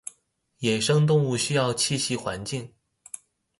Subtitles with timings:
[0.57, 2.73] 野生動物重要棲息環境